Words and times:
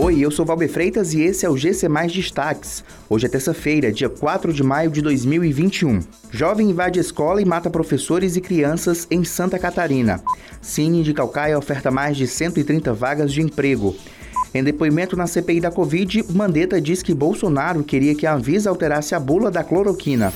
Oi, 0.00 0.20
eu 0.20 0.30
sou 0.30 0.46
Valber 0.46 0.70
Freitas 0.70 1.12
e 1.12 1.22
esse 1.22 1.44
é 1.44 1.50
o 1.50 1.56
GC 1.56 1.88
Mais 1.88 2.12
Destaques. 2.12 2.84
Hoje 3.10 3.26
é 3.26 3.28
terça-feira, 3.28 3.90
dia 3.90 4.08
4 4.08 4.52
de 4.52 4.62
maio 4.62 4.92
de 4.92 5.02
2021. 5.02 5.98
Jovem 6.30 6.70
invade 6.70 7.00
escola 7.00 7.42
e 7.42 7.44
mata 7.44 7.68
professores 7.68 8.36
e 8.36 8.40
crianças 8.40 9.08
em 9.10 9.24
Santa 9.24 9.58
Catarina. 9.58 10.22
Cine 10.62 11.02
de 11.02 11.12
Calcaia 11.12 11.58
oferta 11.58 11.90
mais 11.90 12.16
de 12.16 12.28
130 12.28 12.94
vagas 12.94 13.32
de 13.32 13.42
emprego. 13.42 13.96
Em 14.54 14.62
depoimento 14.62 15.16
na 15.16 15.26
CPI 15.26 15.60
da 15.60 15.70
Covid, 15.72 16.24
Mandetta 16.32 16.80
diz 16.80 17.02
que 17.02 17.12
Bolsonaro 17.12 17.82
queria 17.82 18.14
que 18.14 18.24
a 18.24 18.34
Anvisa 18.34 18.70
alterasse 18.70 19.16
a 19.16 19.20
bula 19.20 19.50
da 19.50 19.64
cloroquina. 19.64 20.32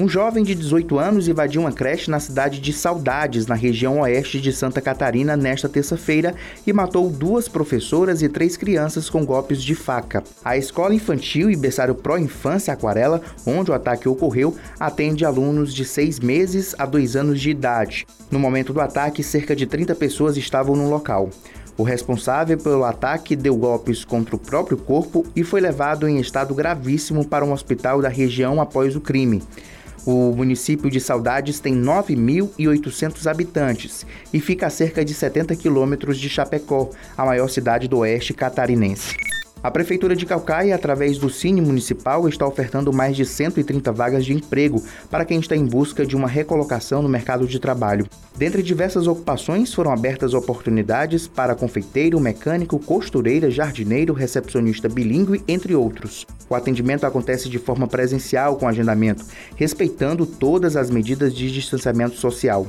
Um 0.00 0.08
jovem 0.08 0.42
de 0.42 0.54
18 0.54 0.98
anos 0.98 1.28
invadiu 1.28 1.60
uma 1.60 1.72
creche 1.72 2.10
na 2.10 2.18
cidade 2.18 2.58
de 2.58 2.72
Saudades, 2.72 3.46
na 3.46 3.54
região 3.54 4.00
oeste 4.00 4.40
de 4.40 4.50
Santa 4.50 4.80
Catarina, 4.80 5.36
nesta 5.36 5.68
terça-feira 5.68 6.34
e 6.66 6.72
matou 6.72 7.10
duas 7.10 7.48
professoras 7.48 8.22
e 8.22 8.28
três 8.30 8.56
crianças 8.56 9.10
com 9.10 9.26
golpes 9.26 9.62
de 9.62 9.74
faca. 9.74 10.24
A 10.42 10.56
escola 10.56 10.94
infantil 10.94 11.50
e 11.50 11.54
berçário 11.54 11.94
pró-infância 11.94 12.72
Aquarela, 12.72 13.20
onde 13.44 13.70
o 13.70 13.74
ataque 13.74 14.08
ocorreu, 14.08 14.56
atende 14.78 15.26
alunos 15.26 15.74
de 15.74 15.84
seis 15.84 16.18
meses 16.18 16.74
a 16.78 16.86
dois 16.86 17.14
anos 17.14 17.38
de 17.38 17.50
idade. 17.50 18.06
No 18.30 18.38
momento 18.38 18.72
do 18.72 18.80
ataque, 18.80 19.22
cerca 19.22 19.54
de 19.54 19.66
30 19.66 19.94
pessoas 19.96 20.38
estavam 20.38 20.74
no 20.74 20.88
local. 20.88 21.28
O 21.76 21.82
responsável 21.82 22.56
pelo 22.56 22.84
ataque 22.84 23.36
deu 23.36 23.54
golpes 23.54 24.02
contra 24.02 24.34
o 24.34 24.38
próprio 24.38 24.78
corpo 24.78 25.26
e 25.36 25.44
foi 25.44 25.60
levado 25.60 26.08
em 26.08 26.18
estado 26.18 26.54
gravíssimo 26.54 27.22
para 27.22 27.44
um 27.44 27.52
hospital 27.52 28.00
da 28.00 28.08
região 28.08 28.62
após 28.62 28.96
o 28.96 29.00
crime. 29.00 29.42
O 30.06 30.32
município 30.34 30.90
de 30.90 31.00
Saudades 31.00 31.60
tem 31.60 31.74
9.800 31.74 33.30
habitantes 33.30 34.06
e 34.32 34.40
fica 34.40 34.66
a 34.66 34.70
cerca 34.70 35.04
de 35.04 35.12
70 35.12 35.54
quilômetros 35.56 36.18
de 36.18 36.28
Chapecó, 36.28 36.90
a 37.16 37.24
maior 37.24 37.48
cidade 37.48 37.86
do 37.86 37.98
oeste 37.98 38.32
catarinense. 38.32 39.29
A 39.62 39.70
Prefeitura 39.70 40.16
de 40.16 40.24
Calcaia, 40.24 40.74
através 40.74 41.18
do 41.18 41.28
Cine 41.28 41.60
Municipal, 41.60 42.26
está 42.26 42.46
ofertando 42.46 42.90
mais 42.94 43.14
de 43.14 43.26
130 43.26 43.92
vagas 43.92 44.24
de 44.24 44.32
emprego 44.32 44.82
para 45.10 45.26
quem 45.26 45.38
está 45.38 45.54
em 45.54 45.66
busca 45.66 46.06
de 46.06 46.16
uma 46.16 46.26
recolocação 46.26 47.02
no 47.02 47.10
mercado 47.10 47.46
de 47.46 47.58
trabalho. 47.58 48.06
Dentre 48.38 48.62
diversas 48.62 49.06
ocupações, 49.06 49.74
foram 49.74 49.92
abertas 49.92 50.32
oportunidades 50.32 51.28
para 51.28 51.54
confeiteiro, 51.54 52.18
mecânico, 52.18 52.78
costureira, 52.78 53.50
jardineiro, 53.50 54.14
recepcionista 54.14 54.88
bilíngue, 54.88 55.42
entre 55.46 55.74
outros. 55.74 56.26
O 56.48 56.54
atendimento 56.54 57.04
acontece 57.04 57.50
de 57.50 57.58
forma 57.58 57.86
presencial 57.86 58.56
com 58.56 58.66
agendamento, 58.66 59.26
respeitando 59.56 60.24
todas 60.24 60.74
as 60.74 60.88
medidas 60.88 61.34
de 61.34 61.52
distanciamento 61.52 62.16
social. 62.16 62.66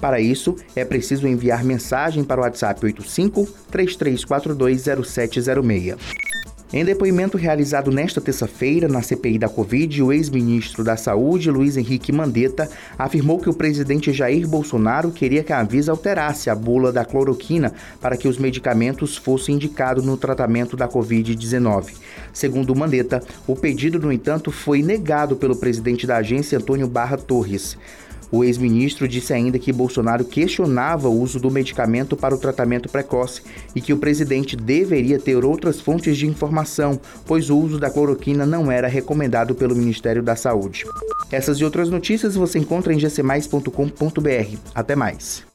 Para 0.00 0.20
isso, 0.20 0.54
é 0.76 0.84
preciso 0.84 1.26
enviar 1.26 1.64
mensagem 1.64 2.22
para 2.22 2.40
o 2.40 2.44
WhatsApp 2.44 2.86
85 2.86 3.48
33420706. 3.72 6.27
Em 6.70 6.84
depoimento 6.84 7.38
realizado 7.38 7.90
nesta 7.90 8.20
terça-feira 8.20 8.86
na 8.86 9.00
CPI 9.00 9.38
da 9.38 9.48
Covid, 9.48 10.02
o 10.02 10.12
ex-ministro 10.12 10.84
da 10.84 10.98
Saúde, 10.98 11.50
Luiz 11.50 11.78
Henrique 11.78 12.12
Mandetta, 12.12 12.68
afirmou 12.98 13.38
que 13.38 13.48
o 13.48 13.54
presidente 13.54 14.12
Jair 14.12 14.46
Bolsonaro 14.46 15.10
queria 15.10 15.42
que 15.42 15.50
a 15.50 15.62
Anvisa 15.62 15.92
alterasse 15.92 16.50
a 16.50 16.54
bula 16.54 16.92
da 16.92 17.06
cloroquina 17.06 17.72
para 18.02 18.18
que 18.18 18.28
os 18.28 18.36
medicamentos 18.36 19.16
fossem 19.16 19.54
indicados 19.54 20.04
no 20.04 20.18
tratamento 20.18 20.76
da 20.76 20.86
Covid-19. 20.86 21.94
Segundo 22.34 22.76
Mandetta, 22.76 23.22
o 23.46 23.56
pedido, 23.56 23.98
no 23.98 24.12
entanto, 24.12 24.52
foi 24.52 24.82
negado 24.82 25.36
pelo 25.36 25.56
presidente 25.56 26.06
da 26.06 26.18
agência, 26.18 26.58
Antônio 26.58 26.86
Barra 26.86 27.16
Torres. 27.16 27.78
O 28.30 28.44
ex-ministro 28.44 29.08
disse 29.08 29.32
ainda 29.32 29.58
que 29.58 29.72
Bolsonaro 29.72 30.24
questionava 30.24 31.08
o 31.08 31.20
uso 31.20 31.40
do 31.40 31.50
medicamento 31.50 32.16
para 32.16 32.34
o 32.34 32.38
tratamento 32.38 32.88
precoce 32.88 33.42
e 33.74 33.80
que 33.80 33.92
o 33.92 33.98
presidente 33.98 34.56
deveria 34.56 35.18
ter 35.18 35.44
outras 35.44 35.80
fontes 35.80 36.16
de 36.16 36.26
informação, 36.26 37.00
pois 37.26 37.48
o 37.48 37.58
uso 37.58 37.78
da 37.78 37.90
cloroquina 37.90 38.44
não 38.44 38.70
era 38.70 38.88
recomendado 38.88 39.54
pelo 39.54 39.74
Ministério 39.74 40.22
da 40.22 40.36
Saúde. 40.36 40.84
Essas 41.30 41.58
e 41.58 41.64
outras 41.64 41.88
notícias 41.88 42.34
você 42.34 42.58
encontra 42.58 42.92
em 42.92 42.98
gcmais.com.br. 42.98 44.56
Até 44.74 44.94
mais. 44.94 45.47